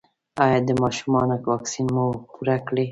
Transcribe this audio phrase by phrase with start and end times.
[0.43, 2.79] ایا د ماشومانو واکسین مو پوره کړی؟